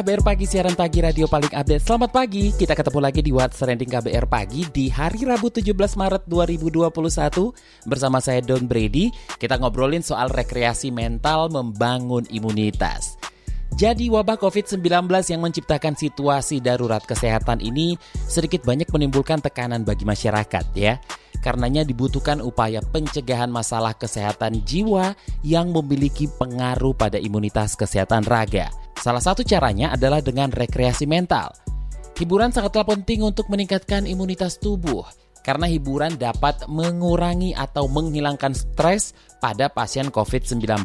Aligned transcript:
KBR 0.00 0.24
Pagi, 0.24 0.48
siaran 0.48 0.72
pagi 0.72 1.04
radio 1.04 1.28
paling 1.28 1.52
update. 1.52 1.84
Selamat 1.84 2.08
pagi, 2.08 2.56
kita 2.56 2.72
ketemu 2.72 3.04
lagi 3.04 3.20
di 3.20 3.36
What's 3.36 3.60
Trending 3.60 3.84
KBR 3.84 4.32
Pagi 4.32 4.64
di 4.72 4.88
hari 4.88 5.28
Rabu 5.28 5.52
17 5.52 5.76
Maret 5.76 6.24
2021 6.24 6.88
bersama 7.84 8.16
saya 8.24 8.40
Don 8.40 8.64
Brady. 8.64 9.12
Kita 9.12 9.60
ngobrolin 9.60 10.00
soal 10.00 10.32
rekreasi 10.32 10.88
mental 10.88 11.52
membangun 11.52 12.24
imunitas. 12.32 13.20
Jadi 13.76 14.08
wabah 14.08 14.40
COVID-19 14.40 14.80
yang 15.04 15.44
menciptakan 15.44 15.92
situasi 15.92 16.64
darurat 16.64 17.04
kesehatan 17.04 17.60
ini 17.60 17.92
sedikit 18.24 18.64
banyak 18.64 18.88
menimbulkan 18.88 19.44
tekanan 19.44 19.84
bagi 19.84 20.08
masyarakat 20.08 20.64
ya. 20.80 20.96
Karenanya 21.44 21.84
dibutuhkan 21.84 22.40
upaya 22.40 22.80
pencegahan 22.80 23.52
masalah 23.52 23.92
kesehatan 23.92 24.64
jiwa 24.64 25.12
yang 25.44 25.68
memiliki 25.76 26.24
pengaruh 26.40 26.96
pada 26.96 27.20
imunitas 27.20 27.76
kesehatan 27.76 28.24
raga. 28.24 28.79
Salah 29.00 29.24
satu 29.24 29.40
caranya 29.40 29.96
adalah 29.96 30.20
dengan 30.20 30.52
rekreasi 30.52 31.08
mental. 31.08 31.56
Hiburan 32.20 32.52
sangatlah 32.52 32.84
penting 32.84 33.24
untuk 33.24 33.48
meningkatkan 33.48 34.04
imunitas 34.04 34.60
tubuh 34.60 35.08
karena 35.40 35.64
hiburan 35.64 36.20
dapat 36.20 36.68
mengurangi 36.68 37.56
atau 37.56 37.88
menghilangkan 37.88 38.52
stres 38.52 39.16
pada 39.40 39.72
pasien 39.72 40.12
COVID-19. 40.12 40.84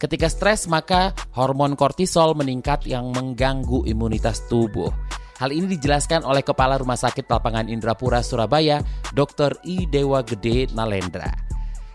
Ketika 0.00 0.26
stres, 0.32 0.64
maka 0.72 1.12
hormon 1.36 1.76
kortisol 1.76 2.32
meningkat 2.32 2.88
yang 2.88 3.12
mengganggu 3.12 3.84
imunitas 3.84 4.48
tubuh. 4.48 4.88
Hal 5.36 5.52
ini 5.52 5.76
dijelaskan 5.76 6.24
oleh 6.24 6.40
Kepala 6.40 6.80
Rumah 6.80 6.96
Sakit 6.96 7.28
Lapangan 7.28 7.68
Indrapura 7.68 8.24
Surabaya, 8.24 8.80
Dr. 9.12 9.60
I 9.68 9.84
Dewa 9.84 10.24
Gede 10.24 10.72
Nalendra. 10.72 11.43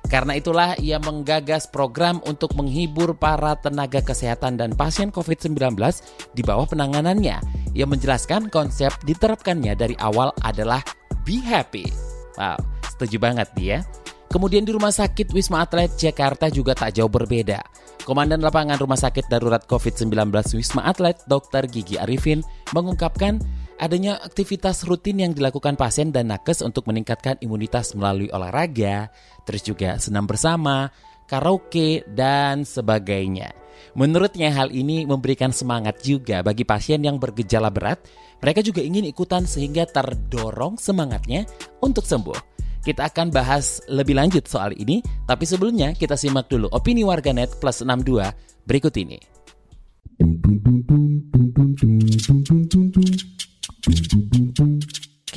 Karena 0.10 0.34
itulah 0.34 0.74
ia 0.82 0.98
menggagas 0.98 1.70
program 1.70 2.18
untuk 2.26 2.58
menghibur 2.58 3.14
para 3.14 3.54
tenaga 3.62 4.02
kesehatan 4.02 4.58
dan 4.58 4.74
pasien 4.74 5.14
COVID-19 5.14 5.78
di 6.34 6.42
bawah 6.42 6.66
penanganannya. 6.66 7.38
Ia 7.78 7.86
menjelaskan 7.86 8.50
konsep 8.50 8.90
diterapkannya 9.06 9.78
dari 9.78 9.94
awal 10.02 10.34
adalah 10.42 10.82
be 11.22 11.38
happy. 11.38 11.86
Wow, 12.42 12.58
setuju 12.90 13.22
banget 13.22 13.48
dia. 13.54 13.86
Kemudian 14.30 14.66
di 14.66 14.74
Rumah 14.74 14.94
Sakit 14.94 15.34
Wisma 15.34 15.66
Atlet 15.66 15.90
Jakarta 15.98 16.50
juga 16.54 16.78
tak 16.78 16.98
jauh 16.98 17.10
berbeda. 17.10 17.62
Komandan 18.06 18.42
Lapangan 18.42 18.78
Rumah 18.78 18.98
Sakit 18.98 19.30
Darurat 19.30 19.62
COVID-19 19.66 20.10
Wisma 20.58 20.86
Atlet 20.86 21.18
Dr. 21.30 21.70
Gigi 21.70 21.98
Arifin 21.98 22.42
mengungkapkan 22.74 23.42
adanya 23.80 24.19
aktivitas 24.19 24.83
rutin 24.83 25.23
yang 25.23 25.31
dilakukan 25.31 25.80
pasien 25.80 26.11
dan 26.11 26.30
nakes 26.30 26.59
untuk 26.61 26.85
meningkatkan 26.85 27.39
imunitas 27.39 27.95
melalui 27.95 28.27
olahraga, 28.30 29.08
terus 29.47 29.63
juga 29.63 29.95
senam 29.97 30.27
bersama, 30.27 30.91
karaoke, 31.25 32.03
dan 32.11 32.67
sebagainya. 32.67 33.55
Menurutnya 33.95 34.52
hal 34.53 34.69
ini 34.75 35.07
memberikan 35.07 35.55
semangat 35.55 36.03
juga 36.03 36.44
bagi 36.44 36.67
pasien 36.67 37.00
yang 37.02 37.17
bergejala 37.17 37.72
berat. 37.72 38.03
Mereka 38.44 38.61
juga 38.61 38.83
ingin 38.83 39.07
ikutan 39.07 39.47
sehingga 39.47 39.88
terdorong 39.88 40.75
semangatnya 40.77 41.47
untuk 41.80 42.03
sembuh. 42.03 42.59
Kita 42.80 43.11
akan 43.11 43.27
bahas 43.31 43.84
lebih 43.91 44.16
lanjut 44.16 44.47
soal 44.47 44.72
ini, 44.75 45.03
tapi 45.28 45.44
sebelumnya 45.44 45.91
kita 45.95 46.16
simak 46.16 46.47
dulu 46.47 46.72
opini 46.72 47.03
warganet 47.03 47.59
plus 47.59 47.84
62 47.84 48.23
berikut 48.63 48.95
ini. 48.95 49.19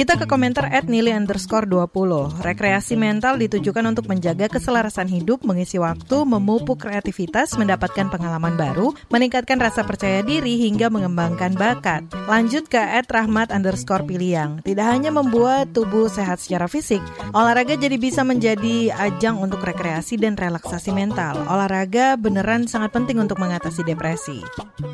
Kita 0.03 0.19
ke 0.19 0.27
komentar 0.27 0.67
at 0.67 0.91
nili 0.91 1.15
underscore 1.15 1.63
20. 1.63 2.43
Rekreasi 2.43 2.99
mental 2.99 3.39
ditujukan 3.39 3.87
untuk 3.87 4.11
menjaga 4.11 4.51
keselarasan 4.51 5.07
hidup, 5.07 5.47
mengisi 5.47 5.79
waktu, 5.79 6.27
memupuk 6.27 6.83
kreativitas, 6.83 7.55
mendapatkan 7.55 8.11
pengalaman 8.11 8.59
baru, 8.59 8.99
meningkatkan 9.15 9.63
rasa 9.63 9.87
percaya 9.87 10.27
diri, 10.27 10.59
hingga 10.59 10.91
mengembangkan 10.91 11.55
bakat. 11.55 12.03
Lanjut 12.27 12.67
ke 12.67 12.83
at 12.83 13.07
rahmat 13.15 13.55
underscore 13.55 14.03
piliang. 14.03 14.59
Tidak 14.67 14.83
hanya 14.83 15.15
membuat 15.15 15.71
tubuh 15.71 16.11
sehat 16.11 16.43
secara 16.43 16.67
fisik, 16.67 16.99
olahraga 17.31 17.79
jadi 17.79 17.95
bisa 17.95 18.27
menjadi 18.27 18.91
ajang 18.99 19.39
untuk 19.39 19.63
rekreasi 19.63 20.19
dan 20.19 20.35
relaksasi 20.35 20.91
mental. 20.91 21.39
Olahraga 21.47 22.19
beneran 22.19 22.67
sangat 22.67 22.91
penting 22.91 23.23
untuk 23.23 23.39
mengatasi 23.39 23.87
depresi. 23.87 24.43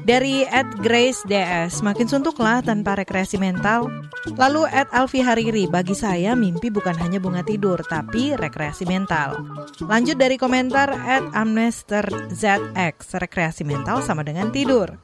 Dari 0.04 0.44
at 0.52 0.68
Grace 0.84 1.24
DS, 1.24 1.80
makin 1.80 2.12
suntuklah 2.12 2.60
tanpa 2.60 2.92
rekreasi 3.00 3.40
mental. 3.40 3.88
Lalu 4.36 4.68
at 4.68 4.97
Alfi 4.98 5.22
Hariri, 5.22 5.70
bagi 5.70 5.94
saya 5.94 6.34
mimpi 6.34 6.74
bukan 6.74 6.98
hanya 6.98 7.22
bunga 7.22 7.46
tidur, 7.46 7.78
tapi 7.86 8.34
rekreasi 8.34 8.82
mental. 8.82 9.38
Lanjut 9.86 10.18
dari 10.18 10.34
komentar 10.34 10.90
at 10.90 11.22
Amnester 11.38 12.02
ZX, 12.34 13.14
rekreasi 13.22 13.62
mental 13.62 14.02
sama 14.02 14.26
dengan 14.26 14.50
tidur. 14.50 14.98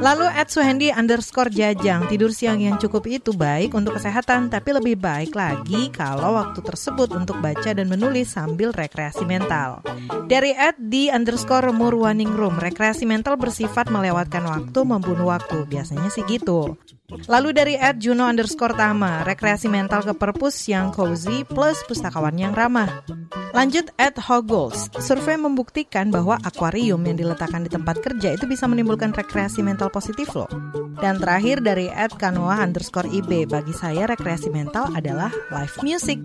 Lalu 0.00 0.24
at 0.32 0.48
Suhendi 0.48 0.88
underscore 0.88 1.52
Jajang, 1.52 2.08
tidur 2.08 2.32
siang 2.32 2.64
yang 2.64 2.80
cukup 2.80 3.04
itu 3.04 3.36
baik 3.36 3.76
untuk 3.76 4.00
kesehatan, 4.00 4.48
tapi 4.48 4.72
lebih 4.72 4.96
baik 4.96 5.36
lagi 5.36 5.92
kalau 5.92 6.32
waktu 6.40 6.64
tersebut 6.64 7.12
untuk 7.12 7.36
baca 7.44 7.76
dan 7.76 7.92
menulis 7.92 8.32
sambil 8.32 8.72
rekreasi 8.72 9.28
mental. 9.28 9.84
Dari 10.32 10.56
at 10.56 10.80
di 10.80 11.12
underscore 11.12 11.76
Murwaning 11.76 12.32
Room, 12.32 12.56
rekreasi 12.56 13.04
mental 13.04 13.36
bersifat 13.36 13.92
melewatkan 13.92 14.48
waktu, 14.48 14.80
membunuh 14.80 15.28
waktu, 15.28 15.68
biasanya 15.68 16.08
sih 16.08 16.24
gitu. 16.24 16.80
Lalu 17.06 17.48
dari 17.54 17.74
at 17.78 18.02
Juno 18.02 18.26
underscore 18.26 18.74
Tama, 18.74 19.22
rekreasi 19.22 19.70
mental 19.70 20.02
ke 20.02 20.14
perpus 20.14 20.66
yang 20.66 20.90
cozy 20.90 21.46
plus 21.46 21.78
pustakawan 21.86 22.34
yang 22.34 22.50
ramah. 22.50 23.06
Lanjut 23.54 23.94
at 23.96 24.18
Hoggles, 24.18 24.90
survei 25.00 25.38
membuktikan 25.38 26.10
bahwa 26.10 26.36
akuarium 26.42 27.00
yang 27.06 27.16
diletakkan 27.16 27.64
di 27.64 27.70
tempat 27.70 28.02
kerja 28.02 28.34
itu 28.34 28.44
bisa 28.44 28.66
menimbulkan 28.66 29.14
rekreasi 29.14 29.62
mental 29.62 29.88
positif 29.88 30.34
loh. 30.34 30.50
Dan 30.98 31.22
terakhir 31.22 31.62
dari 31.62 31.88
at 31.88 32.12
Kanoa 32.12 32.60
underscore 32.60 33.08
IB, 33.08 33.48
bagi 33.48 33.72
saya 33.72 34.10
rekreasi 34.10 34.50
mental 34.50 34.90
adalah 34.92 35.30
live 35.54 35.76
music. 35.86 36.20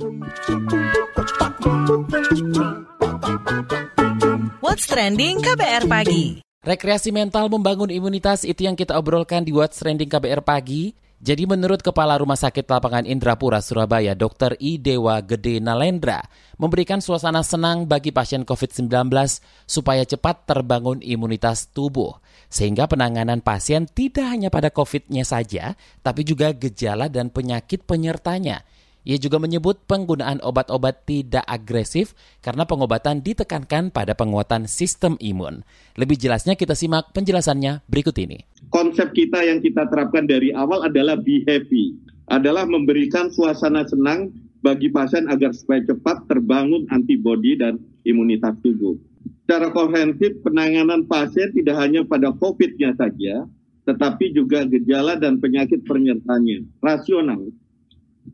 What's 4.60 4.90
Trending 4.90 5.40
KBR 5.46 5.86
Pagi 5.88 6.51
Rekreasi 6.62 7.10
mental 7.10 7.50
membangun 7.50 7.90
imunitas 7.90 8.46
itu 8.46 8.70
yang 8.70 8.78
kita 8.78 8.94
obrolkan 8.94 9.42
di 9.42 9.50
What's 9.50 9.82
Trending 9.82 10.06
KBR 10.06 10.46
Pagi. 10.46 10.94
Jadi 11.18 11.50
menurut 11.50 11.82
Kepala 11.82 12.14
Rumah 12.22 12.38
Sakit 12.38 12.70
Lapangan 12.70 13.10
Indrapura 13.10 13.66
Surabaya, 13.66 14.14
Dr. 14.14 14.54
I 14.62 14.78
Dewa 14.78 15.26
Gede 15.26 15.58
Nalendra, 15.58 16.22
memberikan 16.62 17.02
suasana 17.02 17.42
senang 17.42 17.90
bagi 17.90 18.14
pasien 18.14 18.46
COVID-19 18.46 18.94
supaya 19.66 20.06
cepat 20.06 20.46
terbangun 20.46 21.02
imunitas 21.02 21.66
tubuh. 21.66 22.22
Sehingga 22.46 22.86
penanganan 22.86 23.42
pasien 23.42 23.90
tidak 23.90 24.30
hanya 24.30 24.54
pada 24.54 24.70
COVID-nya 24.70 25.26
saja, 25.26 25.74
tapi 26.06 26.22
juga 26.22 26.54
gejala 26.54 27.10
dan 27.10 27.34
penyakit 27.34 27.90
penyertanya– 27.90 28.62
ia 29.02 29.18
juga 29.18 29.42
menyebut 29.42 29.82
penggunaan 29.90 30.42
obat-obat 30.46 31.10
tidak 31.10 31.42
agresif 31.50 32.14
karena 32.46 32.70
pengobatan 32.70 33.26
ditekankan 33.26 33.90
pada 33.90 34.14
penguatan 34.14 34.70
sistem 34.70 35.18
imun. 35.18 35.66
Lebih 35.98 36.22
jelasnya 36.22 36.54
kita 36.54 36.78
simak 36.78 37.10
penjelasannya 37.12 37.82
berikut 37.90 38.14
ini. 38.22 38.46
Konsep 38.70 39.12
kita 39.18 39.42
yang 39.42 39.60
kita 39.60 39.90
terapkan 39.90 40.30
dari 40.30 40.54
awal 40.54 40.86
adalah 40.86 41.18
be 41.18 41.42
happy, 41.50 41.98
adalah 42.30 42.64
memberikan 42.70 43.34
suasana 43.34 43.84
senang 43.90 44.30
bagi 44.62 44.94
pasien 44.94 45.26
agar 45.28 45.52
supaya 45.58 45.82
cepat 45.82 46.30
terbangun 46.30 46.86
antibodi 46.94 47.58
dan 47.58 47.82
imunitas 48.06 48.54
tubuh. 48.62 48.96
Secara 49.44 49.74
komprehensif, 49.74 50.40
penanganan 50.46 51.10
pasien 51.10 51.52
tidak 51.52 51.76
hanya 51.82 52.06
pada 52.06 52.32
COVID-nya 52.32 52.96
saja, 52.96 53.50
tetapi 53.84 54.32
juga 54.32 54.64
gejala 54.70 55.18
dan 55.18 55.42
penyakit 55.42 55.84
penyertanya. 55.84 56.64
Rasional, 56.80 57.52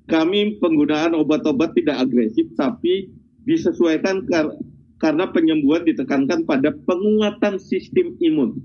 kami 0.07 0.59
penggunaan 0.59 1.15
obat-obat 1.15 1.75
tidak 1.75 2.07
agresif 2.07 2.47
tapi 2.55 3.11
disesuaikan 3.43 4.27
kar 4.27 4.55
karena 4.97 5.29
penyembuhan 5.29 5.85
ditekankan 5.85 6.43
pada 6.47 6.73
penguatan 6.87 7.61
sistem 7.61 8.17
imun. 8.17 8.57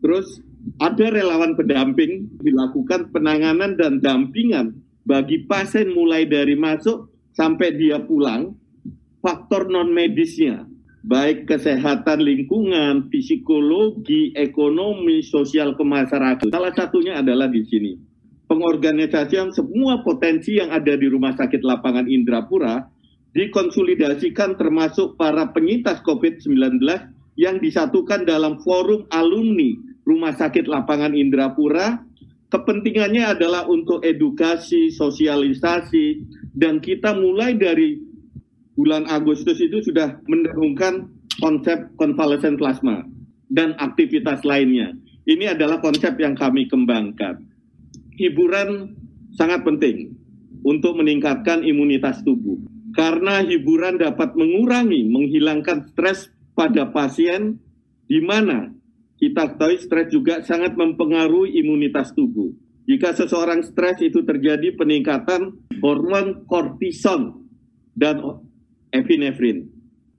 Terus 0.00 0.40
ada 0.78 1.10
relawan 1.10 1.58
pendamping 1.58 2.28
dilakukan 2.40 3.10
penanganan 3.10 3.74
dan 3.76 3.98
dampingan 3.98 4.78
bagi 5.04 5.44
pasien 5.48 5.90
mulai 5.90 6.28
dari 6.28 6.54
masuk 6.54 7.10
sampai 7.34 7.74
dia 7.74 7.98
pulang 8.00 8.54
faktor 9.20 9.68
non 9.68 9.92
medisnya 9.92 10.70
baik 11.00 11.48
kesehatan 11.48 12.20
lingkungan, 12.20 13.08
psikologi, 13.08 14.36
ekonomi, 14.36 15.24
sosial 15.24 15.72
kemasyarakatan. 15.76 16.52
Salah 16.52 16.74
satunya 16.76 17.20
adalah 17.20 17.48
di 17.48 17.64
sini. 17.64 17.92
Pengorganisasian 18.50 19.54
semua 19.54 20.02
potensi 20.02 20.58
yang 20.58 20.74
ada 20.74 20.98
di 20.98 21.06
Rumah 21.06 21.38
Sakit 21.38 21.62
Lapangan 21.62 22.10
Indrapura 22.10 22.82
dikonsolidasikan 23.30 24.58
termasuk 24.58 25.14
para 25.14 25.54
penyintas 25.54 26.02
COVID-19 26.02 26.82
yang 27.38 27.62
disatukan 27.62 28.26
dalam 28.26 28.58
forum 28.66 29.06
alumni 29.14 29.70
Rumah 30.02 30.34
Sakit 30.34 30.66
Lapangan 30.66 31.14
Indrapura. 31.14 32.02
Kepentingannya 32.50 33.38
adalah 33.38 33.70
untuk 33.70 34.02
edukasi, 34.02 34.90
sosialisasi, 34.90 36.26
dan 36.50 36.82
kita 36.82 37.14
mulai 37.14 37.54
dari 37.54 38.02
bulan 38.74 39.06
Agustus 39.06 39.62
itu 39.62 39.78
sudah 39.78 40.18
mendengungkan 40.26 41.06
konsep 41.38 41.86
konvalesen 41.94 42.58
plasma 42.58 43.06
dan 43.46 43.78
aktivitas 43.78 44.42
lainnya. 44.42 44.90
Ini 45.22 45.54
adalah 45.54 45.78
konsep 45.78 46.18
yang 46.18 46.34
kami 46.34 46.66
kembangkan. 46.66 47.49
Hiburan 48.16 48.96
sangat 49.34 49.62
penting 49.62 50.16
untuk 50.64 50.98
meningkatkan 50.98 51.62
imunitas 51.64 52.20
tubuh 52.26 52.60
karena 52.90 53.42
hiburan 53.46 54.02
dapat 54.02 54.34
mengurangi, 54.34 55.06
menghilangkan 55.06 55.90
stres 55.94 56.30
pada 56.58 56.90
pasien, 56.90 57.58
di 58.10 58.18
mana 58.18 58.74
kita 59.20 59.54
tahu 59.54 59.78
stres 59.78 60.10
juga 60.10 60.42
sangat 60.42 60.74
mempengaruhi 60.74 61.60
imunitas 61.62 62.10
tubuh. 62.16 62.50
Jika 62.90 63.14
seseorang 63.14 63.62
stres 63.62 64.02
itu 64.02 64.26
terjadi 64.26 64.74
peningkatan 64.74 65.54
hormon 65.78 66.42
kortison 66.50 67.46
dan 67.94 68.42
epinefrin, 68.90 69.70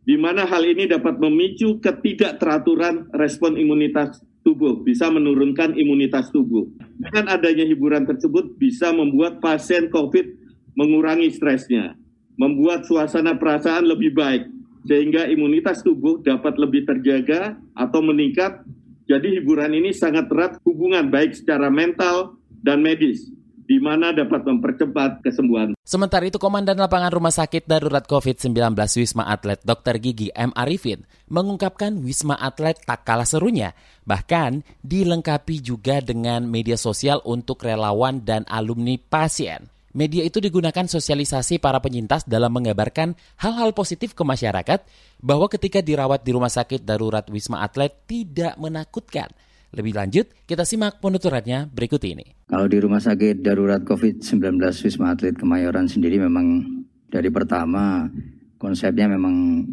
di 0.08 0.16
mana 0.16 0.48
hal 0.48 0.64
ini 0.64 0.88
dapat 0.88 1.20
memicu 1.20 1.84
ketidakteraturan 1.84 3.12
respon 3.12 3.60
imunitas 3.60 4.24
tubuh, 4.42 4.82
bisa 4.82 5.10
menurunkan 5.10 5.78
imunitas 5.78 6.30
tubuh. 6.34 6.66
Dengan 6.98 7.34
adanya 7.34 7.66
hiburan 7.66 8.06
tersebut 8.06 8.58
bisa 8.58 8.94
membuat 8.94 9.42
pasien 9.42 9.90
COVID 9.90 10.42
mengurangi 10.76 11.30
stresnya 11.34 12.00
membuat 12.40 12.88
suasana 12.88 13.36
perasaan 13.36 13.86
lebih 13.86 14.16
baik 14.16 14.50
sehingga 14.90 15.30
imunitas 15.30 15.86
tubuh 15.86 16.18
dapat 16.26 16.58
lebih 16.58 16.90
terjaga 16.90 17.54
atau 17.78 18.02
meningkat. 18.02 18.66
Jadi 19.06 19.38
hiburan 19.38 19.76
ini 19.76 19.92
sangat 19.92 20.32
erat 20.32 20.58
hubungan 20.66 21.12
baik 21.12 21.36
secara 21.36 21.68
mental 21.70 22.40
dan 22.64 22.80
medis 22.80 23.30
di 23.72 23.80
mana 23.80 24.12
dapat 24.12 24.44
mempercepat 24.44 25.24
kesembuhan. 25.24 25.72
Sementara 25.88 26.28
itu, 26.28 26.36
Komandan 26.36 26.76
Lapangan 26.76 27.08
Rumah 27.08 27.32
Sakit 27.32 27.64
Darurat 27.64 28.04
COVID-19 28.04 28.76
Wisma 28.76 29.32
Atlet 29.32 29.64
Dr. 29.64 29.96
Gigi 29.96 30.28
M. 30.36 30.52
Arifin 30.52 31.08
mengungkapkan 31.32 31.96
Wisma 32.04 32.36
Atlet 32.36 32.76
tak 32.84 33.08
kalah 33.08 33.24
serunya, 33.24 33.72
bahkan 34.04 34.68
dilengkapi 34.84 35.64
juga 35.64 36.04
dengan 36.04 36.44
media 36.44 36.76
sosial 36.76 37.24
untuk 37.24 37.64
relawan 37.64 38.20
dan 38.28 38.44
alumni 38.52 39.00
pasien. 39.00 39.72
Media 39.96 40.24
itu 40.28 40.44
digunakan 40.44 40.88
sosialisasi 40.88 41.64
para 41.64 41.80
penyintas 41.80 42.28
dalam 42.28 42.52
mengabarkan 42.52 43.16
hal-hal 43.40 43.72
positif 43.72 44.12
ke 44.12 44.24
masyarakat 44.28 44.84
bahwa 45.24 45.48
ketika 45.48 45.80
dirawat 45.80 46.28
di 46.28 46.36
rumah 46.36 46.52
sakit 46.52 46.84
darurat 46.84 47.24
Wisma 47.32 47.64
Atlet 47.64 47.96
tidak 48.04 48.60
menakutkan. 48.60 49.32
Lebih 49.72 49.96
lanjut, 49.96 50.28
kita 50.44 50.68
simak 50.68 51.00
penuturannya 51.00 51.72
berikut 51.72 52.04
ini. 52.04 52.44
Kalau 52.52 52.68
di 52.68 52.76
rumah 52.84 53.00
sakit 53.00 53.40
darurat 53.40 53.80
COVID-19 53.88 54.60
Wisma 54.60 55.16
Atlet 55.16 55.32
Kemayoran 55.40 55.88
sendiri 55.88 56.20
memang 56.20 56.68
dari 57.08 57.32
pertama 57.32 58.12
konsepnya 58.60 59.08
memang 59.08 59.64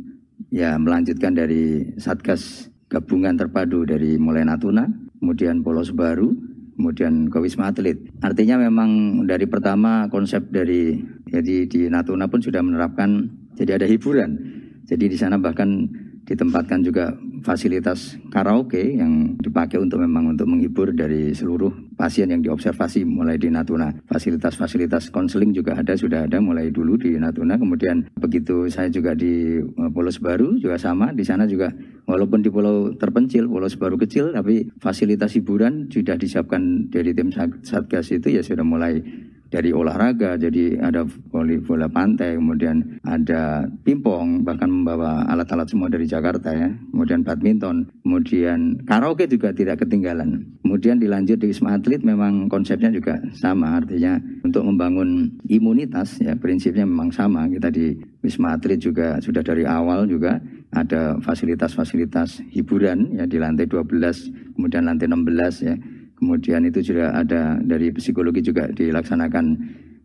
ya 0.55 0.79
melanjutkan 0.79 1.35
dari 1.35 1.83
Satgas 1.99 2.71
Gabungan 2.87 3.35
Terpadu 3.35 3.83
dari 3.83 4.15
mulai 4.17 4.47
Natuna, 4.47 4.87
kemudian 5.19 5.67
Polos 5.67 5.91
Baru, 5.91 6.31
kemudian 6.79 7.27
ke 7.27 7.43
Wisma 7.43 7.75
Atlet. 7.75 7.99
Artinya 8.23 8.55
memang 8.55 9.23
dari 9.27 9.51
pertama 9.51 10.07
konsep 10.15 10.47
dari 10.55 10.95
jadi 11.27 11.67
di 11.67 11.91
Natuna 11.91 12.31
pun 12.31 12.39
sudah 12.39 12.63
menerapkan 12.63 13.27
jadi 13.59 13.83
ada 13.83 13.87
hiburan. 13.91 14.39
Jadi 14.87 15.11
di 15.11 15.19
sana 15.19 15.43
bahkan 15.43 15.91
ditempatkan 16.29 16.85
juga 16.85 17.17
fasilitas 17.41 18.21
karaoke 18.29 19.01
yang 19.01 19.41
dipakai 19.41 19.81
untuk 19.81 20.05
memang 20.05 20.37
untuk 20.37 20.45
menghibur 20.45 20.93
dari 20.93 21.33
seluruh 21.33 21.97
pasien 21.97 22.29
yang 22.29 22.45
diobservasi 22.45 23.09
mulai 23.09 23.41
di 23.41 23.49
Natuna. 23.49 23.89
Fasilitas-fasilitas 24.05 25.09
konseling 25.09 25.57
juga 25.57 25.81
ada 25.81 25.97
sudah 25.97 26.29
ada 26.29 26.37
mulai 26.45 26.69
dulu 26.69 27.01
di 27.01 27.17
Natuna. 27.17 27.57
Kemudian 27.57 28.13
begitu 28.21 28.69
saya 28.69 28.93
juga 28.93 29.17
di 29.17 29.65
eh, 29.65 29.91
Pulau 29.91 30.13
Sebaru 30.13 30.61
juga 30.61 30.77
sama 30.77 31.17
di 31.17 31.25
sana 31.25 31.49
juga 31.49 31.73
walaupun 32.05 32.45
di 32.45 32.53
pulau 32.53 32.93
terpencil, 32.93 33.49
Pulau 33.49 33.69
Sebaru 33.73 33.97
kecil 33.97 34.37
tapi 34.37 34.69
fasilitas 34.77 35.33
hiburan 35.33 35.89
sudah 35.89 36.21
disiapkan 36.21 36.93
dari 36.93 37.17
tim 37.17 37.33
Satgas 37.65 38.13
itu 38.13 38.37
ya 38.37 38.45
sudah 38.45 38.65
mulai 38.65 39.01
dari 39.49 39.73
olahraga 39.73 40.37
jadi 40.37 40.77
ada 40.81 41.09
voli 41.33 41.57
bola 41.61 41.89
pantai 41.89 42.37
kemudian 42.37 43.01
ada 43.05 43.65
pingpong 43.85 44.45
bahkan 44.45 44.69
membawa 44.69 45.25
alat-alat 45.25 45.69
semua 45.69 45.89
dari 45.89 46.05
Jakarta 46.05 46.53
ya. 46.53 46.69
Kemudian 46.93 47.25
badminton 47.25 47.89
kemudian 48.05 48.85
karaoke 48.85 49.25
juga 49.25 49.57
tidak 49.57 49.85
ketinggalan. 49.85 50.45
Kemudian 50.61 51.01
dilanjut 51.01 51.41
di 51.41 51.49
Wisma 51.49 51.81
Atlet 51.81 52.05
memang 52.05 52.53
konsepnya 52.53 52.93
juga 52.93 53.17
sama. 53.33 53.81
Artinya 53.81 54.21
untuk 54.45 54.69
membangun 54.69 55.33
imunitas 55.49 56.21
ya 56.21 56.37
prinsipnya 56.37 56.85
memang 56.85 57.09
sama. 57.09 57.49
Kita 57.49 57.73
di 57.73 57.97
Wisma 58.21 58.61
Atlet 58.61 58.77
juga 58.77 59.17
sudah 59.25 59.41
dari 59.41 59.65
awal 59.65 60.05
juga 60.05 60.37
ada 60.77 61.17
fasilitas-fasilitas 61.25 62.45
hiburan 62.53 63.17
ya 63.17 63.25
di 63.25 63.41
lantai 63.41 63.65
12 63.65 64.53
kemudian 64.53 64.85
lantai 64.85 65.09
16 65.09 65.65
ya 65.65 65.75
Kemudian 66.19 66.67
itu 66.67 66.83
juga 66.83 67.15
ada 67.15 67.57
dari 67.63 67.95
psikologi 67.95 68.43
juga 68.43 68.67
dilaksanakan 68.75 69.47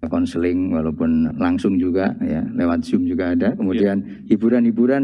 konseling 0.06 0.69
walaupun 0.75 1.39
langsung 1.42 1.80
juga 1.80 2.13
ya 2.21 2.45
lewat 2.45 2.86
Zoom 2.86 3.10
juga 3.10 3.33
ada. 3.33 3.57
Kemudian 3.57 4.27
hiburan-hiburan 4.30 5.04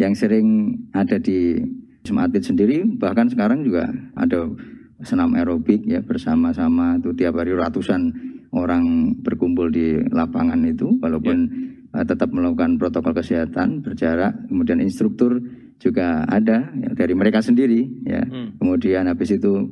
yang 0.00 0.16
sering 0.16 0.74
ada 0.90 1.22
di 1.22 1.60
Sematit 2.00 2.48
sendiri 2.48 2.80
bahkan 2.96 3.28
sekarang 3.28 3.60
juga 3.60 3.84
ada 4.16 4.48
senam 5.04 5.36
aerobik 5.36 5.84
ya 5.84 6.00
bersama-sama 6.00 6.96
itu 6.96 7.12
tiap 7.12 7.36
hari 7.36 7.52
ratusan 7.52 8.08
orang 8.56 9.14
berkumpul 9.20 9.68
di 9.68 10.00
lapangan 10.08 10.64
itu 10.64 10.96
walaupun 10.96 11.36
ya. 11.92 12.00
uh, 12.00 12.04
tetap 12.08 12.32
melakukan 12.32 12.80
protokol 12.80 13.12
kesehatan 13.12 13.84
berjarak 13.84 14.32
kemudian 14.48 14.80
instruktur 14.80 15.44
juga 15.80 16.24
ada 16.24 16.72
ya, 16.72 16.88
dari 16.96 17.12
mereka 17.12 17.44
sendiri 17.44 17.84
ya 18.04 18.24
hmm. 18.24 18.60
kemudian 18.60 19.08
habis 19.08 19.36
itu 19.36 19.68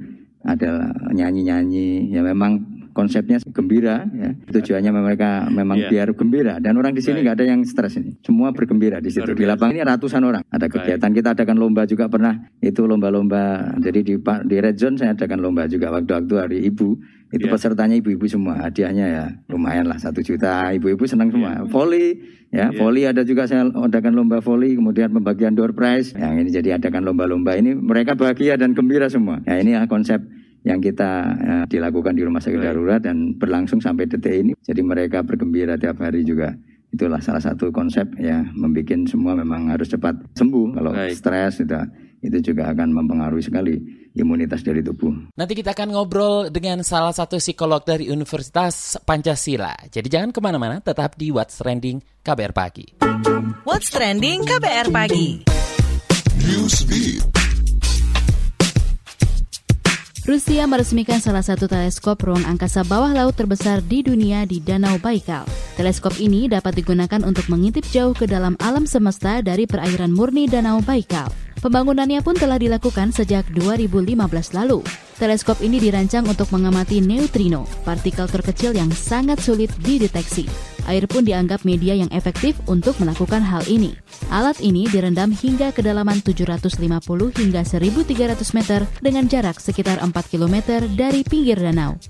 ada 0.49 0.97
nyanyi-nyanyi. 1.12 2.09
Ya 2.09 2.25
memang 2.25 2.64
konsepnya 2.99 3.38
gembira 3.55 4.11
ya. 4.11 4.35
Tujuannya 4.50 4.90
mereka 4.90 5.47
memang 5.47 5.78
yeah. 5.78 5.90
biar 5.95 6.09
gembira. 6.19 6.59
Dan 6.59 6.75
orang 6.83 6.99
di 6.99 6.99
sini 6.99 7.23
nggak 7.23 7.38
ada 7.38 7.47
yang 7.47 7.62
stres 7.62 7.95
ini. 7.95 8.19
Semua 8.26 8.50
bergembira 8.50 8.99
di 8.99 9.14
situ. 9.14 9.38
Di 9.38 9.47
lapangan 9.47 9.78
ini 9.78 9.87
ratusan 9.87 10.26
orang. 10.26 10.43
Ada 10.50 10.67
kegiatan 10.67 11.11
kita 11.14 11.38
adakan 11.38 11.62
lomba 11.62 11.87
juga 11.87 12.11
pernah. 12.11 12.35
Itu 12.59 12.90
lomba-lomba 12.90 13.71
jadi 13.78 14.02
di 14.02 14.19
di 14.19 14.57
red 14.59 14.75
zone 14.75 14.99
saya 14.99 15.14
adakan 15.14 15.38
lomba 15.38 15.71
juga 15.71 15.95
waktu-waktu 15.95 16.35
hari 16.35 16.59
ibu. 16.67 16.99
Itu 17.31 17.47
yeah. 17.47 17.55
pesertanya 17.55 17.95
ibu-ibu 18.02 18.26
semua. 18.26 18.67
Hadiahnya 18.67 19.07
ya 19.07 19.25
lumayan 19.47 19.87
lah 19.87 20.02
satu 20.02 20.19
juta. 20.19 20.75
Ibu-ibu 20.75 21.07
senang 21.07 21.31
semua. 21.31 21.62
Yeah. 21.62 21.71
volley 21.71 22.07
ya. 22.50 22.59
Yeah. 22.67 22.71
volley 22.75 23.07
ada 23.07 23.23
juga 23.23 23.47
saya 23.47 23.71
adakan 23.71 24.19
lomba 24.19 24.43
volley 24.43 24.75
kemudian 24.75 25.14
pembagian 25.14 25.55
door 25.55 25.71
prize. 25.71 26.19
Yang 26.19 26.35
ini 26.43 26.50
jadi 26.50 26.69
adakan 26.83 27.07
lomba-lomba 27.07 27.55
ini. 27.55 27.78
Mereka 27.78 28.19
bahagia 28.19 28.59
dan 28.59 28.75
gembira 28.75 29.07
semua. 29.07 29.38
Ya 29.47 29.62
ini 29.62 29.78
ya 29.78 29.87
konsep 29.87 30.19
yang 30.68 30.84
kita 30.84 31.10
ya, 31.40 31.56
dilakukan 31.64 32.12
di 32.12 32.22
rumah 32.28 32.44
sakit 32.44 32.60
darurat 32.60 33.00
dan 33.00 33.32
berlangsung 33.40 33.80
sampai 33.80 34.04
detik 34.04 34.44
ini. 34.44 34.52
Jadi 34.60 34.84
mereka 34.84 35.25
bergembira 35.25 35.80
tiap 35.80 36.04
hari 36.04 36.20
juga. 36.28 36.52
Itulah 36.92 37.20
salah 37.25 37.40
satu 37.40 37.72
konsep 37.72 38.04
ya 38.20 38.44
membuat 38.52 39.08
semua 39.08 39.32
memang 39.32 39.72
harus 39.72 39.88
cepat 39.88 40.12
sembuh. 40.37 40.76
Kalau 40.76 40.92
stres 41.12 41.64
itu 41.64 41.80
itu 42.18 42.52
juga 42.52 42.68
akan 42.75 42.92
mempengaruhi 42.92 43.44
sekali 43.44 43.78
imunitas 44.18 44.66
dari 44.66 44.82
tubuh. 44.82 45.14
Nanti 45.38 45.54
kita 45.54 45.72
akan 45.72 45.94
ngobrol 45.94 46.50
dengan 46.50 46.82
salah 46.82 47.14
satu 47.14 47.38
psikolog 47.38 47.87
dari 47.87 48.10
Universitas 48.10 48.98
Pancasila. 49.06 49.76
Jadi 49.88 50.08
jangan 50.10 50.34
ke 50.34 50.40
mana-mana, 50.42 50.82
tetap 50.82 51.14
di 51.14 51.30
What's 51.30 51.62
Trending 51.62 52.02
KBR 52.26 52.52
Pagi. 52.52 52.87
What's 53.62 53.94
Trending 53.94 54.42
KBR 54.42 54.88
Pagi. 54.90 55.46
Rusia 60.59 60.75
meresmikan 60.75 61.23
salah 61.23 61.47
satu 61.47 61.71
teleskop 61.71 62.19
ruang 62.19 62.43
angkasa 62.43 62.83
bawah 62.83 63.15
laut 63.15 63.38
terbesar 63.38 63.79
di 63.79 64.03
dunia 64.03 64.43
di 64.43 64.59
Danau 64.59 64.99
Baikal. 64.99 65.47
Teleskop 65.79 66.19
ini 66.19 66.50
dapat 66.50 66.75
digunakan 66.83 67.23
untuk 67.23 67.47
mengintip 67.47 67.87
jauh 67.95 68.11
ke 68.11 68.27
dalam 68.27 68.59
alam 68.59 68.83
semesta 68.83 69.38
dari 69.38 69.71
perairan 69.71 70.11
murni 70.11 70.50
Danau 70.50 70.83
Baikal. 70.83 71.31
Pembangunannya 71.62 72.27
pun 72.27 72.35
telah 72.35 72.59
dilakukan 72.59 73.15
sejak 73.15 73.47
2015 73.55 74.19
lalu. 74.59 74.83
Teleskop 75.23 75.62
ini 75.62 75.79
dirancang 75.79 76.27
untuk 76.27 76.50
mengamati 76.50 76.99
neutrino, 76.99 77.62
partikel 77.87 78.27
terkecil 78.27 78.75
yang 78.75 78.91
sangat 78.91 79.38
sulit 79.38 79.71
dideteksi. 79.79 80.50
Air 80.88 81.04
pun 81.04 81.23
dianggap 81.23 81.68
media 81.68 81.92
yang 81.92 82.09
efektif 82.09 82.57
untuk 82.64 82.97
melakukan 82.97 83.45
hal 83.45 83.61
ini. 83.68 83.92
Alat 84.33 84.59
ini 84.64 84.88
direndam 84.88 85.28
hingga 85.28 85.71
kedalaman 85.71 86.25
750 86.25 86.80
hingga 87.37 87.61
1300 87.62 88.57
meter 88.57 88.80
dengan 89.04 89.28
jarak 89.28 89.61
sekitar 89.61 90.00
4 90.00 90.11
km 90.33 90.83
dari 90.97 91.21
pinggir 91.23 91.61
danau. 91.61 92.00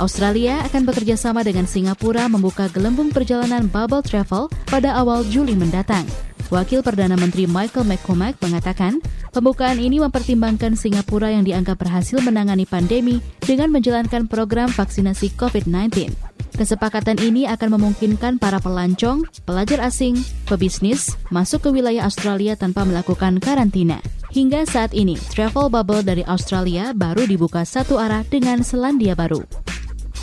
Australia 0.00 0.64
akan 0.64 0.88
bekerja 0.88 1.16
sama 1.16 1.44
dengan 1.44 1.68
Singapura 1.68 2.24
membuka 2.28 2.72
gelembung 2.72 3.12
perjalanan 3.12 3.68
bubble 3.68 4.00
travel 4.00 4.48
pada 4.68 4.96
awal 4.96 5.24
Juli 5.28 5.52
mendatang. 5.52 6.08
Wakil 6.50 6.82
Perdana 6.82 7.14
Menteri 7.14 7.46
Michael 7.46 7.86
McCormack 7.86 8.42
mengatakan, 8.42 8.98
pembukaan 9.30 9.78
ini 9.78 10.02
mempertimbangkan 10.02 10.74
Singapura 10.74 11.30
yang 11.30 11.46
dianggap 11.46 11.78
berhasil 11.78 12.18
menangani 12.18 12.66
pandemi 12.66 13.22
dengan 13.38 13.70
menjalankan 13.70 14.26
program 14.26 14.66
vaksinasi 14.66 15.36
COVID-19. 15.38 16.29
Kesepakatan 16.56 17.20
ini 17.20 17.48
akan 17.48 17.80
memungkinkan 17.80 18.36
para 18.36 18.60
pelancong, 18.60 19.24
pelajar 19.48 19.80
asing, 19.84 20.18
pebisnis 20.44 21.16
masuk 21.32 21.68
ke 21.68 21.80
wilayah 21.80 22.04
Australia 22.04 22.56
tanpa 22.56 22.84
melakukan 22.84 23.40
karantina. 23.40 24.00
Hingga 24.30 24.62
saat 24.68 24.94
ini, 24.94 25.18
travel 25.34 25.66
bubble 25.66 26.06
dari 26.06 26.22
Australia 26.28 26.94
baru 26.94 27.26
dibuka 27.26 27.66
satu 27.66 27.98
arah 27.98 28.22
dengan 28.28 28.62
Selandia 28.62 29.18
Baru. 29.18 29.42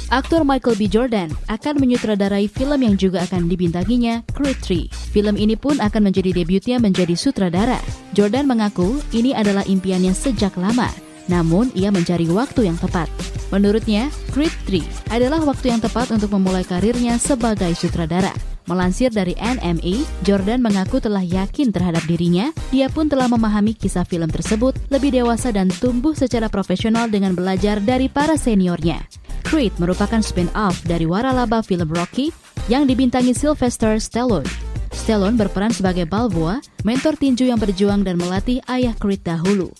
Aktor 0.08 0.48
Michael 0.48 0.80
B. 0.80 0.88
Jordan 0.88 1.28
akan 1.52 1.84
menyutradarai 1.84 2.48
film 2.48 2.80
yang 2.80 2.96
juga 2.96 3.28
akan 3.28 3.52
dibintanginya, 3.52 4.24
Creed 4.32 4.56
3. 4.64 5.12
Film 5.12 5.36
ini 5.36 5.60
pun 5.60 5.84
akan 5.84 6.08
menjadi 6.08 6.32
debutnya 6.32 6.80
menjadi 6.80 7.12
sutradara. 7.12 7.76
Jordan 8.16 8.48
mengaku 8.48 9.04
ini 9.12 9.36
adalah 9.36 9.68
impiannya 9.68 10.16
sejak 10.16 10.56
lama, 10.56 10.88
namun 11.32 11.72
ia 11.78 11.94
mencari 11.94 12.28
waktu 12.32 12.68
yang 12.72 12.80
tepat. 12.80 13.08
Menurutnya, 13.48 14.12
Creed 14.36 14.52
3 14.68 15.16
adalah 15.16 15.40
waktu 15.44 15.72
yang 15.72 15.80
tepat 15.80 16.12
untuk 16.12 16.36
memulai 16.36 16.68
karirnya 16.68 17.16
sebagai 17.16 17.72
sutradara. 17.80 18.36
Melansir 18.68 19.08
dari 19.16 19.32
NME, 19.40 20.04
Jordan 20.28 20.60
mengaku 20.60 21.00
telah 21.00 21.24
yakin 21.24 21.72
terhadap 21.72 22.04
dirinya. 22.04 22.52
Dia 22.68 22.92
pun 22.92 23.08
telah 23.08 23.32
memahami 23.32 23.72
kisah 23.72 24.04
film 24.04 24.28
tersebut 24.28 24.76
lebih 24.92 25.16
dewasa 25.16 25.56
dan 25.56 25.72
tumbuh 25.72 26.12
secara 26.12 26.52
profesional 26.52 27.08
dengan 27.08 27.32
belajar 27.32 27.80
dari 27.80 28.12
para 28.12 28.36
seniornya. 28.36 29.08
Creed 29.48 29.72
merupakan 29.80 30.20
spin-off 30.20 30.84
dari 30.84 31.08
waralaba 31.08 31.64
film 31.64 31.88
Rocky 31.88 32.36
yang 32.68 32.84
dibintangi 32.84 33.32
Sylvester 33.32 33.96
Stallone. 34.04 34.48
Stallone 34.92 35.40
berperan 35.40 35.72
sebagai 35.72 36.04
Balboa, 36.04 36.60
mentor 36.84 37.16
tinju 37.16 37.48
yang 37.48 37.56
berjuang 37.56 38.04
dan 38.04 38.20
melatih 38.20 38.60
ayah 38.68 38.92
Creed 39.00 39.24
dahulu. 39.24 39.72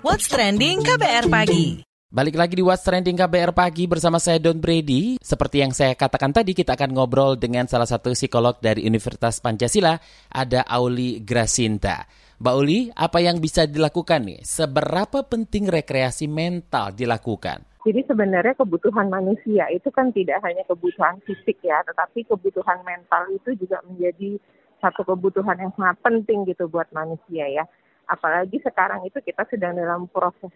What's 0.00 0.32
trending 0.32 0.80
KBR 0.80 1.28
pagi? 1.28 1.84
Balik 2.08 2.32
lagi 2.40 2.56
di 2.56 2.64
What's 2.64 2.88
Trending 2.88 3.20
KBR 3.20 3.52
Pagi 3.52 3.84
bersama 3.84 4.16
saya 4.16 4.40
Don 4.40 4.56
Brady. 4.56 5.20
Seperti 5.20 5.60
yang 5.60 5.76
saya 5.76 5.92
katakan 5.92 6.32
tadi, 6.32 6.56
kita 6.56 6.72
akan 6.72 6.96
ngobrol 6.96 7.36
dengan 7.36 7.68
salah 7.68 7.84
satu 7.84 8.16
psikolog 8.16 8.56
dari 8.64 8.88
Universitas 8.88 9.44
Pancasila, 9.44 10.00
ada 10.32 10.64
Auli 10.64 11.20
Grasinta. 11.20 12.08
Mbak 12.40 12.54
Uli, 12.56 12.88
apa 12.96 13.20
yang 13.20 13.44
bisa 13.44 13.68
dilakukan 13.68 14.24
nih? 14.24 14.40
Seberapa 14.40 15.20
penting 15.28 15.68
rekreasi 15.68 16.32
mental 16.32 16.96
dilakukan? 16.96 17.84
Jadi 17.84 18.00
sebenarnya 18.08 18.56
kebutuhan 18.56 19.12
manusia 19.12 19.68
itu 19.68 19.92
kan 19.92 20.16
tidak 20.16 20.40
hanya 20.48 20.64
kebutuhan 20.64 21.20
fisik 21.28 21.60
ya, 21.60 21.84
tetapi 21.84 22.24
kebutuhan 22.24 22.80
mental 22.88 23.28
itu 23.36 23.52
juga 23.52 23.84
menjadi 23.84 24.40
satu 24.80 25.04
kebutuhan 25.04 25.60
yang 25.60 25.72
sangat 25.76 26.00
penting 26.00 26.48
gitu 26.48 26.72
buat 26.72 26.88
manusia 26.96 27.44
ya. 27.52 27.68
Apalagi 28.10 28.58
sekarang 28.58 29.06
itu 29.06 29.22
kita 29.22 29.46
sedang 29.46 29.78
dalam 29.78 30.10
proses 30.10 30.50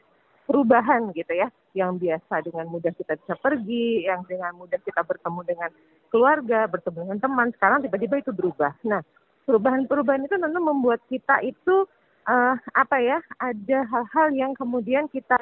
perubahan 0.44 1.08
gitu 1.16 1.32
ya, 1.32 1.48
yang 1.72 1.96
biasa 1.96 2.44
dengan 2.44 2.68
mudah 2.68 2.92
kita 2.92 3.16
bisa 3.16 3.34
pergi, 3.38 4.04
yang 4.04 4.26
dengan 4.28 4.52
mudah 4.58 4.76
kita 4.82 5.00
bertemu 5.00 5.40
dengan 5.46 5.70
keluarga, 6.12 6.68
bertemu 6.68 6.98
dengan 7.08 7.18
teman, 7.22 7.48
sekarang 7.56 7.78
tiba-tiba 7.80 8.20
itu 8.20 8.30
berubah. 8.34 8.76
Nah, 8.84 9.00
perubahan-perubahan 9.48 10.28
itu 10.28 10.36
tentu 10.36 10.60
membuat 10.60 11.00
kita 11.08 11.40
itu 11.40 11.88
uh, 12.28 12.54
apa 12.76 12.96
ya 13.00 13.18
ada 13.40 13.78
hal-hal 13.88 14.28
yang 14.36 14.52
kemudian 14.56 15.08
kita 15.08 15.38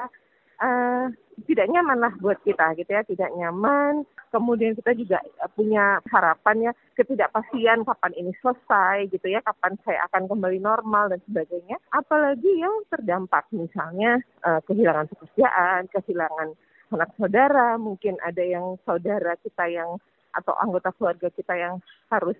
uh, 0.63 1.05
tidak 1.49 1.67
nyaman 1.67 1.99
lah 1.99 2.13
buat 2.23 2.39
kita 2.47 2.77
gitu 2.79 2.87
ya 2.87 3.03
tidak 3.03 3.29
nyaman. 3.35 4.07
Kemudian 4.33 4.73
kita 4.73 4.97
juga 4.97 5.21
punya 5.53 6.01
harapan 6.09 6.69
ya 6.69 6.73
ketidakpastian 6.97 7.85
kapan 7.85 8.13
ini 8.17 8.33
selesai 8.41 9.05
gitu 9.13 9.29
ya 9.29 9.45
kapan 9.45 9.77
saya 9.85 10.09
akan 10.09 10.25
kembali 10.25 10.57
normal 10.57 11.13
dan 11.13 11.21
sebagainya. 11.29 11.77
Apalagi 11.93 12.49
yang 12.57 12.73
terdampak 12.89 13.45
misalnya 13.53 14.23
uh, 14.41 14.57
kehilangan 14.65 15.05
pekerjaan 15.13 15.85
kehilangan 15.93 16.57
anak 16.93 17.09
saudara 17.17 17.77
mungkin 17.77 18.17
ada 18.21 18.41
yang 18.41 18.77
saudara 18.85 19.37
kita 19.41 19.69
yang 19.69 19.97
atau 20.33 20.53
anggota 20.57 20.89
keluarga 20.97 21.29
kita 21.29 21.53
yang 21.53 21.77
harus 22.09 22.37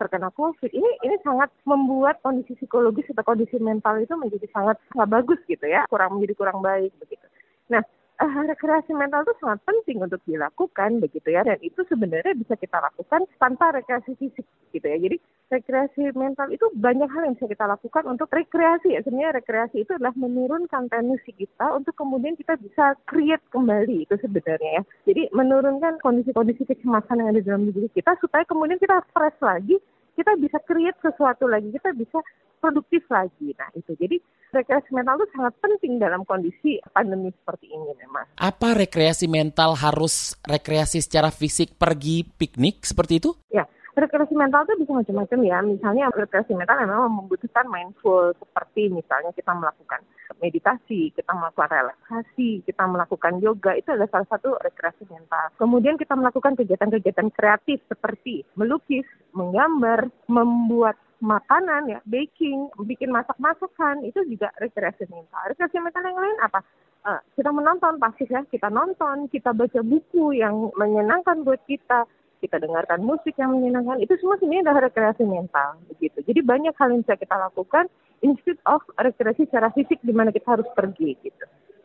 terkena 0.00 0.32
COVID. 0.34 0.72
Ini 0.72 0.90
ini 1.06 1.16
sangat 1.22 1.52
membuat 1.68 2.18
kondisi 2.24 2.56
psikologis 2.58 3.06
atau 3.14 3.24
kondisi 3.24 3.60
mental 3.60 4.00
itu 4.00 4.16
menjadi 4.16 4.48
sangat 4.50 4.76
sangat 4.90 5.08
bagus 5.12 5.40
gitu 5.46 5.64
ya 5.68 5.86
kurang 5.92 6.18
menjadi 6.18 6.34
kurang 6.34 6.58
baik 6.64 6.90
begitu. 6.98 7.24
Nah 7.70 7.82
uh, 8.20 8.42
rekreasi 8.46 8.94
mental 8.94 9.26
itu 9.26 9.34
sangat 9.42 9.60
penting 9.66 9.98
untuk 10.02 10.20
dilakukan 10.26 11.02
begitu 11.02 11.34
ya 11.34 11.42
dan 11.42 11.58
itu 11.64 11.82
sebenarnya 11.86 12.34
bisa 12.36 12.54
kita 12.54 12.78
lakukan 12.78 13.26
tanpa 13.40 13.74
rekreasi 13.74 14.14
fisik 14.18 14.46
gitu 14.70 14.86
ya. 14.86 14.98
Jadi 14.98 15.16
rekreasi 15.50 16.14
mental 16.14 16.50
itu 16.50 16.66
banyak 16.74 17.08
hal 17.10 17.22
yang 17.26 17.34
bisa 17.38 17.50
kita 17.50 17.66
lakukan 17.66 18.04
untuk 18.06 18.28
rekreasi 18.30 18.94
ya. 18.94 19.00
Sebenarnya 19.02 19.38
rekreasi 19.42 19.82
itu 19.82 19.92
adalah 19.96 20.14
menurunkan 20.14 20.90
tensi 20.90 21.32
kita 21.34 21.66
untuk 21.74 21.94
kemudian 21.98 22.38
kita 22.38 22.54
bisa 22.58 22.94
create 23.08 23.42
kembali 23.50 24.06
itu 24.06 24.14
sebenarnya 24.18 24.80
ya. 24.80 24.82
Jadi 25.10 25.22
menurunkan 25.34 25.98
kondisi-kondisi 26.02 26.66
kecemasan 26.68 27.22
yang 27.22 27.28
ada 27.34 27.40
dalam 27.42 27.70
diri 27.70 27.90
kita 27.90 28.14
supaya 28.22 28.46
kemudian 28.46 28.78
kita 28.78 29.02
fresh 29.10 29.38
lagi 29.42 29.78
kita 30.14 30.38
bisa 30.38 30.62
create 30.62 30.94
sesuatu 31.02 31.50
lagi 31.50 31.74
kita 31.74 31.90
bisa 31.90 32.22
produktif 32.64 33.04
lagi 33.12 33.52
nah 33.60 33.68
itu 33.76 33.92
jadi 34.00 34.16
rekreasi 34.54 34.94
mental 34.94 35.18
itu 35.18 35.26
sangat 35.34 35.54
penting 35.58 35.98
dalam 35.98 36.22
kondisi 36.22 36.78
pandemi 36.94 37.34
seperti 37.34 37.74
ini 37.74 37.90
memang. 37.98 38.30
Apa 38.38 38.78
rekreasi 38.78 39.26
mental 39.26 39.74
harus 39.74 40.38
rekreasi 40.46 41.02
secara 41.02 41.34
fisik 41.34 41.74
pergi 41.74 42.22
piknik 42.22 42.86
seperti 42.86 43.18
itu? 43.18 43.34
Ya, 43.50 43.66
rekreasi 43.98 44.34
mental 44.38 44.62
itu 44.66 44.86
bisa 44.86 44.92
macam-macam 44.94 45.38
ya. 45.42 45.58
Misalnya 45.66 46.04
rekreasi 46.14 46.54
mental 46.54 46.78
memang 46.86 47.26
membutuhkan 47.26 47.66
mindful 47.66 48.30
seperti 48.38 48.94
misalnya 48.94 49.34
kita 49.34 49.50
melakukan 49.50 50.00
meditasi, 50.38 51.14
kita 51.14 51.30
melakukan 51.34 51.70
relaksasi, 51.70 52.64
kita 52.66 52.84
melakukan 52.86 53.38
yoga, 53.42 53.76
itu 53.76 53.88
adalah 53.90 54.10
salah 54.10 54.28
satu 54.30 54.56
rekreasi 54.62 55.06
mental. 55.10 55.50
Kemudian 55.58 55.98
kita 55.98 56.14
melakukan 56.18 56.58
kegiatan-kegiatan 56.58 57.28
kreatif 57.34 57.82
seperti 57.86 58.46
melukis, 58.58 59.06
menggambar, 59.34 60.10
membuat 60.26 60.98
makanan 61.22 61.90
ya, 61.90 62.00
baking, 62.08 62.70
bikin 62.86 63.10
masak-masakan 63.14 64.02
itu 64.02 64.22
juga 64.26 64.50
rekreasi 64.58 65.06
mental. 65.10 65.40
Rekreasi 65.50 65.78
mental 65.78 66.02
yang 66.02 66.18
lain 66.18 66.38
apa? 66.42 66.60
Uh, 67.04 67.20
kita 67.36 67.52
menonton 67.52 68.00
pasti 68.00 68.24
ya, 68.24 68.40
kita 68.48 68.72
nonton, 68.72 69.28
kita 69.28 69.52
baca 69.52 69.80
buku 69.84 70.40
yang 70.40 70.72
menyenangkan 70.74 71.44
buat 71.44 71.60
kita, 71.68 72.08
kita 72.40 72.56
dengarkan 72.60 73.04
musik 73.04 73.36
yang 73.36 73.56
menyenangkan, 73.56 74.00
itu 74.00 74.16
semua 74.20 74.40
sebenarnya 74.40 74.72
adalah 74.72 74.88
rekreasi 74.88 75.24
mental 75.28 75.80
begitu. 75.92 76.18
Jadi 76.24 76.40
banyak 76.40 76.74
hal 76.76 76.88
yang 76.92 77.00
bisa 77.04 77.16
kita 77.20 77.36
lakukan 77.36 77.88
instead 78.24 78.56
of 78.64 78.80
rekreasi 78.96 79.44
secara 79.48 79.68
fisik 79.76 80.00
di 80.00 80.12
mana 80.16 80.32
kita 80.32 80.56
harus 80.56 80.68
pergi 80.72 81.16
gitu. 81.20 81.44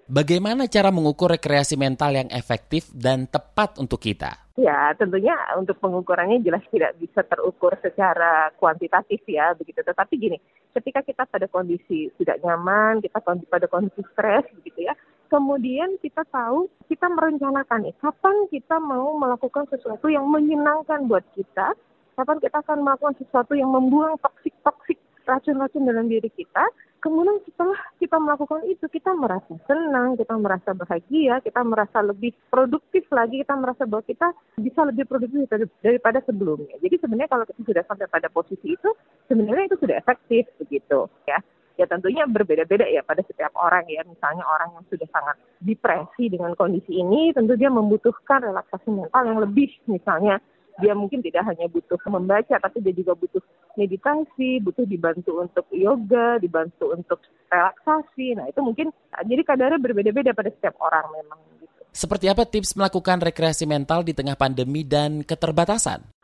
Bagaimana 0.09 0.65
cara 0.65 0.89
mengukur 0.89 1.29
rekreasi 1.29 1.77
mental 1.77 2.17
yang 2.17 2.33
efektif 2.33 2.89
dan 2.97 3.29
tepat 3.29 3.77
untuk 3.77 4.01
kita? 4.01 4.49
Ya, 4.57 4.89
tentunya 4.97 5.37
untuk 5.53 5.77
pengukurannya 5.77 6.41
jelas 6.41 6.65
tidak 6.73 6.97
bisa 6.97 7.21
terukur 7.21 7.77
secara 7.77 8.49
kuantitatif 8.57 9.21
ya, 9.29 9.53
begitu. 9.53 9.85
Tetapi 9.85 10.13
gini, 10.17 10.41
ketika 10.73 11.05
kita 11.05 11.29
pada 11.29 11.45
kondisi 11.45 12.09
tidak 12.17 12.41
nyaman, 12.41 13.05
kita 13.05 13.21
pada 13.21 13.69
kondisi 13.69 14.01
stres, 14.17 14.49
begitu 14.57 14.89
ya, 14.89 14.97
kemudian 15.29 16.01
kita 16.01 16.25
tahu 16.33 16.65
kita 16.89 17.05
merencanakan 17.05 17.85
nih, 17.85 17.93
kapan 18.01 18.49
kita 18.49 18.81
mau 18.81 19.13
melakukan 19.13 19.69
sesuatu 19.69 20.09
yang 20.09 20.25
menyenangkan 20.25 21.05
buat 21.05 21.21
kita, 21.37 21.77
kapan 22.17 22.41
kita 22.41 22.65
akan 22.65 22.81
melakukan 22.81 23.13
sesuatu 23.21 23.53
yang 23.53 23.69
membuang 23.69 24.17
toksik-toksik 24.25 24.97
racun-racun 25.29 25.85
dalam 25.85 26.09
diri 26.09 26.33
kita, 26.33 26.65
kemudian 26.99 27.39
setelah 27.47 27.79
kita 27.97 28.19
melakukan 28.19 28.61
itu 28.67 28.85
kita 28.91 29.11
merasa 29.15 29.53
senang, 29.65 30.19
kita 30.19 30.35
merasa 30.35 30.71
bahagia, 30.75 31.39
kita 31.41 31.61
merasa 31.63 31.99
lebih 32.03 32.35
produktif 32.51 33.07
lagi, 33.09 33.41
kita 33.41 33.55
merasa 33.55 33.83
bahwa 33.87 34.03
kita 34.03 34.27
bisa 34.59 34.83
lebih 34.87 35.07
produktif 35.07 35.47
daripada 35.79 36.19
sebelumnya. 36.27 36.75
Jadi 36.83 36.95
sebenarnya 36.99 37.31
kalau 37.31 37.45
kita 37.47 37.61
sudah 37.63 37.83
sampai 37.87 38.07
pada 38.11 38.27
posisi 38.29 38.75
itu, 38.75 38.89
sebenarnya 39.31 39.71
itu 39.71 39.77
sudah 39.79 39.95
efektif 39.97 40.43
begitu 40.59 41.07
ya. 41.25 41.39
Ya 41.79 41.87
tentunya 41.87 42.27
berbeda-beda 42.27 42.83
ya 42.91 42.99
pada 43.07 43.23
setiap 43.23 43.55
orang 43.55 43.87
ya. 43.87 44.03
Misalnya 44.03 44.43
orang 44.43 44.75
yang 44.75 44.85
sudah 44.91 45.07
sangat 45.15 45.39
depresi 45.63 46.27
dengan 46.27 46.51
kondisi 46.59 46.99
ini, 46.99 47.31
tentu 47.31 47.55
dia 47.55 47.71
membutuhkan 47.71 48.43
relaksasi 48.43 48.91
mental 48.91 49.23
yang 49.23 49.39
lebih. 49.39 49.71
Misalnya 49.87 50.43
dia 50.79 50.93
mungkin 50.95 51.19
tidak 51.21 51.45
hanya 51.47 51.67
butuh 51.67 51.99
membaca, 52.09 52.55
tapi 52.59 52.81
dia 52.81 52.95
juga 52.95 53.13
butuh 53.15 53.43
meditasi, 53.75 54.59
butuh 54.63 54.83
dibantu 54.83 55.39
untuk 55.39 55.65
yoga, 55.71 56.39
dibantu 56.39 56.91
untuk 56.91 57.19
relaksasi. 57.47 58.35
Nah 58.35 58.45
itu 58.47 58.59
mungkin 58.59 58.91
jadi 59.23 59.41
kadarnya 59.43 59.79
berbeda-beda 59.79 60.35
pada 60.35 60.51
setiap 60.51 60.75
orang 60.83 61.05
memang 61.13 61.39
gitu. 61.63 61.79
Seperti 61.89 62.25
apa 62.29 62.43
tips 62.45 62.75
melakukan 62.77 63.19
rekreasi 63.23 63.65
mental 63.65 64.05
di 64.05 64.13
tengah 64.13 64.37
pandemi 64.37 64.85
dan 64.85 65.23
keterbatasan? 65.25 66.18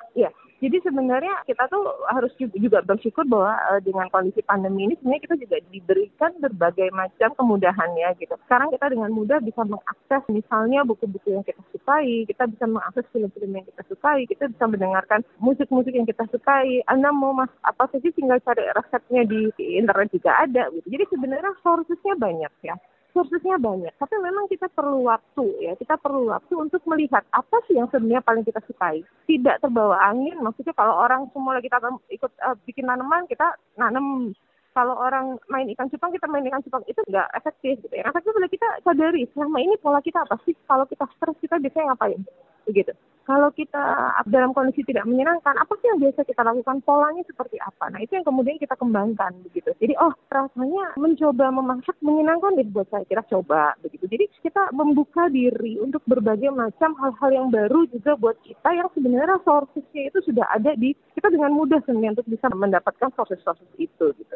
Sebenarnya 0.96 1.44
kita 1.44 1.68
tuh 1.68 1.92
harus 2.08 2.32
juga 2.40 2.80
bersyukur 2.80 3.28
bahwa 3.28 3.52
uh, 3.68 3.84
dengan 3.84 4.08
kondisi 4.08 4.40
pandemi 4.48 4.88
ini 4.88 4.96
sebenarnya 4.96 5.28
kita 5.28 5.36
juga 5.44 5.58
diberikan 5.68 6.32
berbagai 6.40 6.88
macam 6.96 7.36
kemudahan 7.36 7.92
ya 8.00 8.16
gitu. 8.16 8.32
Sekarang 8.48 8.72
kita 8.72 8.96
dengan 8.96 9.12
mudah 9.12 9.44
bisa 9.44 9.68
mengakses 9.68 10.24
misalnya 10.32 10.88
buku-buku 10.88 11.36
yang 11.36 11.44
kita 11.44 11.60
sukai, 11.76 12.24
kita 12.24 12.48
bisa 12.48 12.64
mengakses 12.64 13.04
film-film 13.12 13.52
yang 13.60 13.68
kita 13.68 13.84
sukai, 13.92 14.24
kita 14.24 14.48
bisa 14.48 14.64
mendengarkan 14.72 15.20
musik-musik 15.44 15.92
yang 15.92 16.08
kita 16.08 16.24
sukai. 16.32 16.80
Anda 16.88 17.12
mau 17.12 17.36
mas 17.36 17.52
apa 17.68 17.92
sih 17.92 18.16
tinggal 18.16 18.40
cari 18.40 18.64
resepnya 18.72 19.28
di 19.28 19.52
internet 19.76 20.16
juga 20.16 20.32
ada 20.48 20.72
gitu. 20.72 20.88
Jadi 20.88 21.04
sebenarnya 21.12 21.52
sourcesnya 21.60 22.16
banyak 22.16 22.56
ya 22.64 22.80
kursusnya 23.16 23.56
banyak, 23.56 23.96
tapi 23.96 24.20
memang 24.20 24.52
kita 24.52 24.68
perlu 24.76 25.08
waktu 25.08 25.48
ya, 25.64 25.74
kita 25.80 25.96
perlu 25.96 26.28
waktu 26.28 26.52
untuk 26.60 26.84
melihat 26.84 27.24
apa 27.32 27.64
sih 27.64 27.80
yang 27.80 27.88
sebenarnya 27.88 28.20
paling 28.20 28.44
kita 28.44 28.60
sukai. 28.68 29.08
Tidak 29.24 29.64
terbawa 29.64 29.96
angin, 30.12 30.36
maksudnya 30.44 30.76
kalau 30.76 31.00
orang 31.00 31.32
semua 31.32 31.56
lagi 31.56 31.72
tanam, 31.72 31.96
ikut 32.12 32.28
uh, 32.44 32.60
bikin 32.68 32.84
tanaman, 32.84 33.24
kita 33.32 33.56
nanam. 33.80 34.36
Kalau 34.76 35.00
orang 35.00 35.40
main 35.48 35.72
ikan 35.72 35.88
cupang, 35.88 36.12
kita 36.12 36.28
main 36.28 36.44
ikan 36.52 36.60
cupang. 36.60 36.84
Itu 36.84 37.00
nggak 37.08 37.32
efektif 37.40 37.80
gitu 37.80 37.96
ya. 37.96 38.04
Efektif 38.12 38.36
boleh 38.36 38.52
kita 38.52 38.68
sadari, 38.84 39.24
selama 39.32 39.64
ini 39.64 39.80
pola 39.80 40.04
kita 40.04 40.28
apa 40.28 40.36
sih? 40.44 40.52
Kalau 40.68 40.84
kita 40.84 41.08
stres, 41.16 41.40
kita 41.40 41.56
biasanya 41.64 41.96
ngapain? 41.96 42.20
Begitu 42.66 42.94
kalau 43.26 43.50
kita 43.58 44.14
dalam 44.30 44.54
kondisi 44.54 44.86
tidak 44.86 45.10
menyenangkan, 45.10 45.58
apa 45.58 45.74
sih 45.82 45.90
yang 45.90 45.98
biasa 45.98 46.22
kita 46.30 46.46
lakukan? 46.46 46.78
Polanya 46.86 47.26
seperti 47.26 47.58
apa? 47.58 47.90
Nah, 47.90 47.98
itu 47.98 48.14
yang 48.14 48.26
kemudian 48.26 48.62
kita 48.62 48.78
kembangkan 48.78 49.34
begitu. 49.50 49.74
Jadi, 49.82 49.98
oh, 49.98 50.14
rasanya 50.30 50.94
mencoba 50.94 51.50
memasak 51.50 51.98
menyenangkan 52.06 52.54
deh 52.54 52.70
buat 52.70 52.86
saya. 52.94 53.02
Kira 53.10 53.26
coba 53.26 53.74
begitu. 53.82 54.06
Jadi, 54.06 54.30
kita 54.46 54.70
membuka 54.78 55.26
diri 55.34 55.82
untuk 55.82 56.06
berbagai 56.06 56.54
macam 56.54 56.94
hal-hal 57.02 57.30
yang 57.34 57.48
baru 57.50 57.90
juga 57.90 58.14
buat 58.14 58.38
kita 58.46 58.70
yang 58.78 58.88
sebenarnya 58.94 59.42
sourcesnya 59.42 60.14
itu 60.14 60.22
sudah 60.22 60.46
ada 60.54 60.78
di 60.78 60.94
kita 61.18 61.34
dengan 61.34 61.50
mudah 61.58 61.82
sebenarnya 61.82 62.22
untuk 62.22 62.30
bisa 62.30 62.46
mendapatkan 62.54 63.10
sources-sources 63.18 63.74
itu 63.82 64.14
gitu 64.22 64.36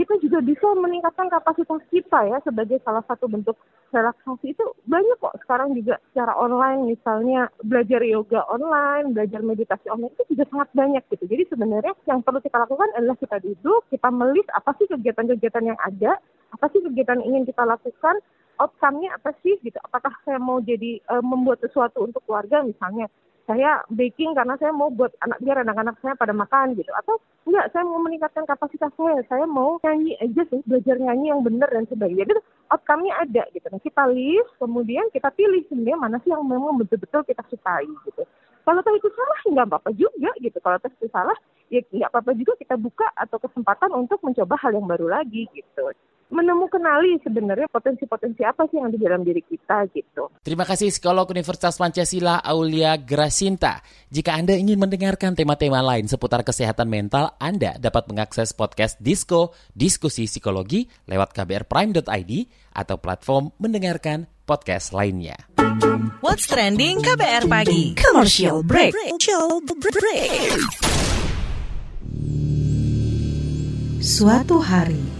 kita 0.00 0.16
juga 0.24 0.40
bisa 0.40 0.64
meningkatkan 0.80 1.28
kapasitas 1.28 1.84
kita 1.92 2.24
ya 2.24 2.40
sebagai 2.40 2.80
salah 2.80 3.04
satu 3.04 3.28
bentuk 3.28 3.52
relaksasi 3.90 4.54
itu 4.54 4.64
banyak 4.86 5.18
kok 5.18 5.34
sekarang 5.44 5.74
juga 5.74 5.98
secara 6.10 6.32
online 6.38 6.94
misalnya 6.94 7.50
belajar 7.62 8.00
yoga 8.06 8.46
online, 8.46 9.12
belajar 9.14 9.42
meditasi 9.42 9.86
online 9.90 10.14
itu 10.14 10.34
juga 10.34 10.44
sangat 10.50 10.68
banyak 10.72 11.02
gitu. 11.10 11.24
Jadi 11.26 11.42
sebenarnya 11.50 11.94
yang 12.06 12.22
perlu 12.22 12.38
kita 12.38 12.56
lakukan 12.62 12.90
adalah 12.94 13.18
kita 13.18 13.36
duduk, 13.42 13.82
kita 13.90 14.08
melis 14.08 14.46
apa 14.54 14.70
sih 14.78 14.86
kegiatan-kegiatan 14.86 15.64
yang 15.66 15.78
ada, 15.82 16.18
apa 16.54 16.66
sih 16.70 16.80
kegiatan 16.82 17.18
yang 17.22 17.28
ingin 17.34 17.44
kita 17.50 17.62
lakukan, 17.66 18.16
outcome-nya 18.62 19.10
apa 19.16 19.34
sih 19.42 19.58
gitu. 19.62 19.78
Apakah 19.82 20.14
saya 20.22 20.38
mau 20.38 20.62
jadi 20.62 21.02
uh, 21.10 21.24
membuat 21.24 21.64
sesuatu 21.64 22.06
untuk 22.06 22.22
keluarga 22.28 22.62
misalnya 22.62 23.10
saya 23.46 23.82
baking 23.92 24.36
karena 24.36 24.54
saya 24.60 24.72
mau 24.72 24.92
buat 24.92 25.12
anak 25.24 25.38
biar 25.40 25.62
anak-anak 25.64 25.96
saya 26.00 26.14
pada 26.16 26.32
makan 26.32 26.76
gitu. 26.76 26.90
Atau 26.96 27.20
enggak 27.48 27.72
saya 27.72 27.84
mau 27.84 28.00
meningkatkan 28.02 28.44
kapasitas 28.44 28.92
saya 28.94 29.20
saya 29.26 29.44
mau 29.48 29.80
nyanyi 29.84 30.16
aja 30.20 30.42
sih 30.48 30.60
belajar 30.64 30.96
nyanyi 31.00 31.32
yang 31.32 31.40
benar 31.44 31.68
dan 31.72 31.84
sebagainya 31.88 32.24
gitu. 32.28 32.42
Outcome-nya 32.70 33.14
ada 33.20 33.42
gitu. 33.54 33.66
Nah 33.72 33.80
kita 33.80 34.02
list 34.12 34.50
kemudian 34.60 35.06
kita 35.10 35.28
pilih 35.34 35.62
sebenarnya 35.66 35.98
mana 35.98 36.16
sih 36.22 36.30
yang 36.30 36.44
memang 36.44 36.78
betul-betul 36.80 37.24
kita 37.26 37.42
sukai 37.48 37.88
gitu. 38.06 38.22
Kalau 38.60 38.80
tahu 38.84 38.96
itu 39.00 39.08
salah 39.16 39.40
nggak 39.48 39.66
apa-apa 39.72 39.90
juga 39.96 40.30
gitu. 40.38 40.58
Kalau 40.60 40.78
tes 40.78 40.92
itu 40.94 41.08
salah 41.10 41.36
ya 41.70 41.80
nggak 41.86 42.10
apa-apa 42.10 42.32
juga 42.34 42.52
kita 42.58 42.74
buka 42.74 43.06
atau 43.14 43.38
kesempatan 43.38 43.90
untuk 43.94 44.18
mencoba 44.26 44.58
hal 44.58 44.74
yang 44.74 44.86
baru 44.90 45.06
lagi 45.06 45.46
gitu 45.54 45.94
menemukan 46.30 46.80
kenali 46.80 47.18
sebenarnya 47.20 47.68
potensi-potensi 47.68 48.40
apa 48.46 48.64
sih 48.70 48.78
yang 48.78 48.94
di 48.94 48.98
dalam 49.02 49.20
diri 49.26 49.42
kita 49.44 49.84
gitu. 49.92 50.30
Terima 50.40 50.64
kasih 50.64 50.88
psikolog 50.88 51.28
Universitas 51.28 51.76
Pancasila 51.76 52.40
Aulia 52.40 52.96
Grasinta. 52.96 53.82
Jika 54.08 54.38
Anda 54.38 54.56
ingin 54.56 54.78
mendengarkan 54.80 55.36
tema-tema 55.36 55.82
lain 55.82 56.06
seputar 56.08 56.46
kesehatan 56.46 56.88
mental, 56.88 57.36
Anda 57.36 57.76
dapat 57.76 58.08
mengakses 58.08 58.56
podcast 58.56 58.96
Disko 59.02 59.52
Diskusi 59.74 60.30
Psikologi 60.30 60.86
lewat 61.10 61.36
kbrprime.id 61.36 62.32
atau 62.72 62.96
platform 62.96 63.52
mendengarkan 63.60 64.30
podcast 64.46 64.94
lainnya. 64.96 65.36
What's 66.24 66.46
trending 66.48 67.02
KBR 67.04 67.50
pagi? 67.50 67.98
Commercial 67.98 68.62
break. 68.64 68.94
Commercial 68.96 69.60
break. 69.66 70.48
Suatu 74.00 74.64
hari 74.64 75.19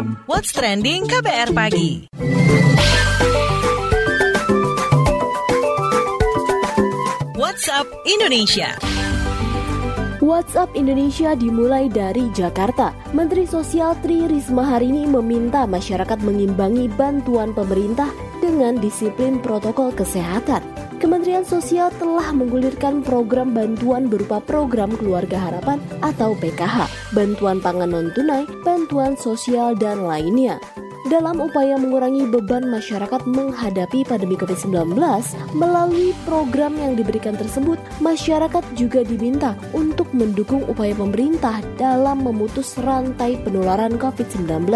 What's 0.31 0.55
Trending 0.55 1.11
KBR 1.11 1.51
Pagi 1.51 2.07
WhatsApp 7.35 7.91
Indonesia 8.07 8.79
WhatsApp 10.23 10.71
Indonesia 10.79 11.35
dimulai 11.35 11.91
dari 11.91 12.31
Jakarta. 12.31 12.95
Menteri 13.11 13.43
Sosial 13.43 13.99
Tri 13.99 14.31
Risma 14.31 14.71
hari 14.71 14.95
ini 14.95 15.03
meminta 15.03 15.67
masyarakat 15.67 16.23
mengimbangi 16.23 16.87
bantuan 16.95 17.51
pemerintah 17.51 18.07
dengan 18.39 18.79
disiplin 18.79 19.35
protokol 19.43 19.91
kesehatan. 19.91 20.63
Kementerian 21.01 21.41
Sosial 21.41 21.89
telah 21.97 22.29
menggulirkan 22.29 23.01
program 23.01 23.57
bantuan 23.57 24.05
berupa 24.05 24.37
program 24.37 24.93
Keluarga 24.93 25.49
Harapan 25.49 25.81
atau 26.05 26.37
PKH, 26.37 27.09
bantuan 27.17 27.57
pangan 27.57 27.89
non-tunai, 27.89 28.45
bantuan 28.61 29.17
sosial, 29.17 29.73
dan 29.73 30.05
lainnya. 30.05 30.61
Dalam 31.09 31.41
upaya 31.41 31.73
mengurangi 31.81 32.29
beban 32.29 32.69
masyarakat 32.69 33.17
menghadapi 33.25 34.05
pandemi 34.05 34.37
COVID-19, 34.37 34.93
melalui 35.57 36.13
program 36.29 36.77
yang 36.77 36.93
diberikan 36.93 37.33
tersebut, 37.33 37.81
masyarakat 37.97 38.61
juga 38.77 39.01
diminta 39.01 39.57
untuk 39.73 40.05
mendukung 40.13 40.61
upaya 40.69 40.93
pemerintah 40.93 41.65
dalam 41.81 42.21
memutus 42.21 42.77
rantai 42.77 43.41
penularan 43.41 43.97
COVID-19 43.97 44.69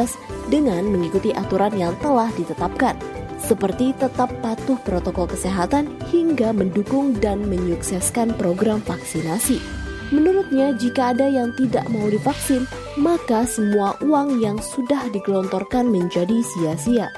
dengan 0.49 0.89
mengikuti 0.89 1.29
aturan 1.37 1.77
yang 1.77 1.93
telah 2.01 2.33
ditetapkan 2.33 2.97
seperti 3.45 3.93
tetap 4.01 4.33
patuh 4.41 4.81
protokol 4.81 5.29
kesehatan 5.29 5.93
hingga 6.09 6.49
mendukung 6.49 7.13
dan 7.21 7.45
menyukseskan 7.45 8.33
program 8.33 8.81
vaksinasi. 8.81 9.61
Menurutnya, 10.09 10.73
jika 10.77 11.13
ada 11.13 11.25
yang 11.25 11.53
tidak 11.57 11.85
mau 11.89 12.05
divaksin, 12.09 12.65
maka 12.97 13.45
semua 13.45 13.97
uang 14.01 14.37
yang 14.41 14.57
sudah 14.61 15.09
digelontorkan 15.09 15.89
menjadi 15.89 16.41
sia-sia. 16.41 17.09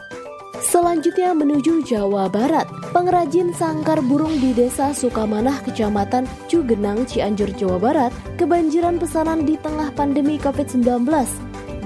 Selanjutnya 0.57 1.37
menuju 1.37 1.85
Jawa 1.85 2.27
Barat, 2.27 2.65
pengrajin 2.89 3.53
sangkar 3.53 4.01
burung 4.01 4.41
di 4.41 4.57
Desa 4.57 4.89
Sukamanah, 4.89 5.61
Kecamatan 5.63 6.25
Cugenang, 6.49 7.05
Cianjur, 7.05 7.53
Jawa 7.53 7.77
Barat, 7.77 8.11
kebanjiran 8.41 8.97
pesanan 8.97 9.45
di 9.45 9.53
tengah 9.61 9.93
pandemi 9.93 10.41
COVID-19 10.41 11.05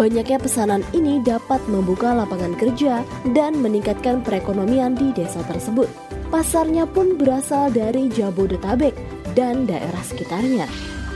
Banyaknya 0.02 0.42
pesanan 0.42 0.82
ini 0.98 1.22
dapat 1.22 1.62
membuka 1.70 2.10
lapangan 2.10 2.58
kerja 2.58 3.06
dan 3.38 3.62
meningkatkan 3.62 4.26
perekonomian 4.26 4.98
di 4.98 5.14
desa 5.14 5.46
tersebut. 5.46 5.86
Pasarnya 6.34 6.90
pun 6.90 7.22
berasal 7.22 7.70
dari 7.70 8.10
Jabodetabek 8.10 8.98
dan 9.38 9.70
daerah 9.70 10.02
sekitarnya. 10.02 10.66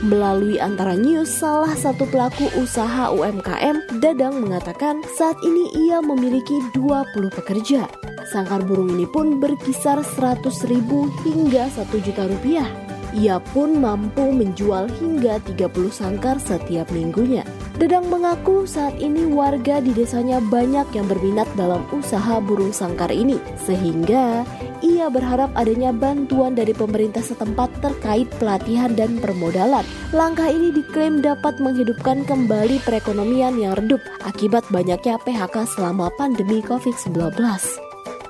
Melalui 0.06 0.62
antara 0.62 0.94
news, 0.94 1.26
salah 1.34 1.74
satu 1.74 2.06
pelaku 2.06 2.46
usaha 2.62 3.10
UMKM, 3.10 3.98
Dadang 3.98 4.38
mengatakan 4.38 5.02
saat 5.18 5.34
ini 5.42 5.66
ia 5.90 5.98
memiliki 5.98 6.62
20 6.70 7.26
pekerja. 7.42 7.90
Sangkar 8.30 8.62
burung 8.62 8.94
ini 8.94 9.10
pun 9.10 9.42
berkisar 9.42 9.98
100 9.98 10.46
ribu 10.70 11.10
hingga 11.26 11.66
1 11.74 11.90
juta 12.06 12.22
rupiah 12.30 12.85
Ia 13.16 13.40
pun 13.40 13.80
mampu 13.80 14.28
menjual 14.28 14.92
hingga 15.00 15.40
30 15.48 15.88
sangkar 15.88 16.36
setiap 16.36 16.92
minggunya. 16.92 17.48
Dedang 17.80 18.12
mengaku 18.12 18.68
saat 18.68 19.00
ini 19.00 19.24
warga 19.32 19.80
di 19.80 19.96
desanya 19.96 20.36
banyak 20.40 20.84
yang 20.92 21.08
berminat 21.08 21.48
dalam 21.56 21.80
usaha 21.96 22.40
burung 22.44 22.76
sangkar 22.76 23.08
ini, 23.08 23.40
sehingga 23.64 24.44
ia 24.84 25.08
berharap 25.08 25.48
adanya 25.56 25.96
bantuan 25.96 26.52
dari 26.52 26.76
pemerintah 26.76 27.24
setempat 27.24 27.80
terkait 27.80 28.28
pelatihan 28.36 28.92
dan 28.92 29.16
permodalan. 29.16 29.84
Langkah 30.12 30.52
ini 30.52 30.72
diklaim 30.72 31.24
dapat 31.24 31.56
menghidupkan 31.56 32.28
kembali 32.28 32.84
perekonomian 32.84 33.56
yang 33.56 33.72
redup 33.80 34.00
akibat 34.28 34.64
banyaknya 34.68 35.16
PHK 35.24 35.64
selama 35.72 36.12
pandemi 36.20 36.60
COVID-19. 36.60 37.32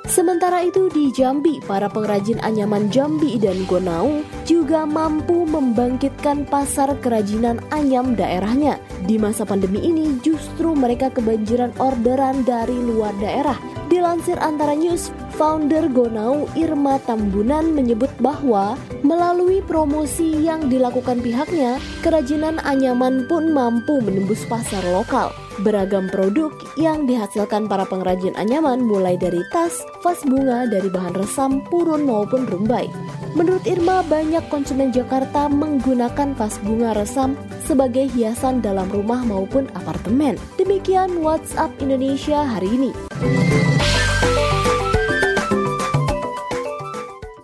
Sementara 0.07 0.62
itu 0.62 0.87
di 0.87 1.11
Jambi, 1.11 1.59
para 1.66 1.90
pengrajin 1.90 2.38
anyaman 2.38 2.87
Jambi 2.95 3.42
dan 3.42 3.66
Gonau 3.66 4.23
juga 4.47 4.87
mampu 4.87 5.42
membangkitkan 5.42 6.47
pasar 6.47 6.95
kerajinan 7.03 7.59
anyam 7.75 8.14
daerahnya. 8.14 8.79
Di 9.03 9.19
masa 9.19 9.42
pandemi 9.42 9.83
ini 9.83 10.14
justru 10.23 10.79
mereka 10.79 11.11
kebanjiran 11.11 11.75
orderan 11.83 12.47
dari 12.47 12.79
luar 12.79 13.19
daerah. 13.19 13.59
Dilansir 13.90 14.38
antara 14.38 14.79
news, 14.79 15.11
founder 15.35 15.90
Gonau 15.90 16.47
Irma 16.55 17.03
Tambunan 17.03 17.75
menyebut 17.75 18.11
bahwa 18.23 18.79
melalui 19.07 19.62
promosi 19.62 20.42
yang 20.42 20.66
dilakukan 20.66 21.23
pihaknya, 21.23 21.79
kerajinan 22.03 22.59
anyaman 22.66 23.25
pun 23.31 23.55
mampu 23.55 24.03
menembus 24.03 24.42
pasar 24.51 24.83
lokal. 24.90 25.31
Beragam 25.62 26.12
produk 26.12 26.53
yang 26.77 27.09
dihasilkan 27.09 27.64
para 27.64 27.88
pengrajin 27.88 28.37
anyaman 28.37 28.85
mulai 28.85 29.16
dari 29.16 29.40
tas, 29.55 29.73
vas 30.05 30.21
bunga 30.27 30.69
dari 30.69 30.92
bahan 30.92 31.16
resam, 31.16 31.64
purun 31.73 32.05
maupun 32.05 32.45
rumbai. 32.45 32.92
Menurut 33.33 33.64
Irma, 33.64 34.05
banyak 34.05 34.45
konsumen 34.53 34.92
Jakarta 34.92 35.49
menggunakan 35.49 36.37
vas 36.37 36.61
bunga 36.61 36.92
resam 36.92 37.38
sebagai 37.64 38.05
hiasan 38.12 38.61
dalam 38.61 38.90
rumah 38.92 39.25
maupun 39.25 39.71
apartemen. 39.73 40.37
Demikian 40.61 41.25
WhatsApp 41.25 41.73
Indonesia 41.81 42.45
hari 42.45 42.69
ini. 42.77 42.90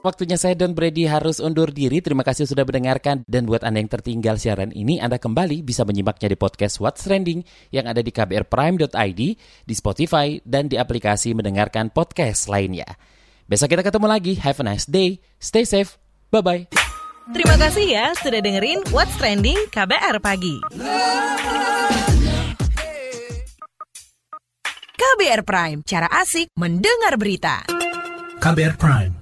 Waktunya 0.02 0.34
saya 0.34 0.58
Don 0.58 0.74
Brady 0.74 1.06
harus 1.06 1.38
undur 1.38 1.70
diri. 1.70 2.02
Terima 2.02 2.26
kasih 2.26 2.50
sudah 2.50 2.66
mendengarkan. 2.66 3.22
Dan 3.30 3.46
buat 3.46 3.62
Anda 3.62 3.78
yang 3.78 3.90
tertinggal 3.90 4.34
siaran 4.34 4.74
ini, 4.74 4.98
Anda 4.98 5.22
kembali 5.22 5.62
bisa 5.62 5.86
menyimaknya 5.86 6.34
di 6.34 6.38
podcast 6.38 6.82
What's 6.82 7.06
Trending 7.06 7.46
yang 7.70 7.86
ada 7.86 8.02
di 8.02 8.10
kbrprime.id, 8.10 9.20
di 9.62 9.74
Spotify, 9.78 10.42
dan 10.42 10.66
di 10.66 10.74
aplikasi 10.74 11.38
mendengarkan 11.38 11.94
podcast 11.94 12.50
lainnya. 12.50 12.98
Besok 13.46 13.78
kita 13.78 13.86
ketemu 13.86 14.10
lagi. 14.10 14.34
Have 14.42 14.58
a 14.58 14.66
nice 14.66 14.90
day. 14.90 15.22
Stay 15.38 15.62
safe. 15.62 15.94
Bye-bye. 16.34 16.66
Terima 17.30 17.54
kasih 17.54 17.86
ya 17.86 18.10
sudah 18.18 18.42
dengerin 18.42 18.82
What's 18.90 19.14
Trending 19.22 19.70
KBR 19.70 20.18
Pagi. 20.18 20.58
KBR 24.98 25.42
Prime, 25.46 25.78
cara 25.86 26.10
asik 26.10 26.50
mendengar 26.58 27.14
berita. 27.14 27.62
KBR 28.42 28.74
Prime, 28.74 29.21